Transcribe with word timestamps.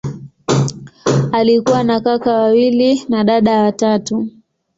Alikuwa 1.31 1.83
na 1.83 1.99
kaka 1.99 2.33
wawili 2.33 3.03
na 3.09 3.23
dada 3.23 3.59
watatu. 3.61 4.27